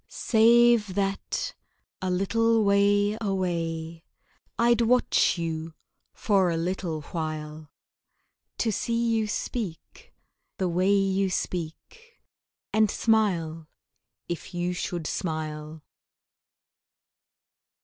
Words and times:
Save 0.07 0.95
that, 0.95 1.53
a 2.01 2.09
little 2.09 2.63
way 2.63 3.15
away, 3.21 4.03
I'd 4.57 4.81
watch 4.81 5.37
you 5.37 5.75
for 6.11 6.49
a 6.49 6.57
little 6.57 7.01
while, 7.13 7.69
To 8.57 8.71
see 8.71 8.95
you 9.15 9.27
speak, 9.27 10.11
the 10.57 10.67
way 10.67 10.91
you 10.91 11.29
speak, 11.29 12.19
And 12.73 12.89
smile, 12.89 13.67
if 14.27 14.55
you 14.55 14.73
should 14.73 15.05
smile. 15.05 15.83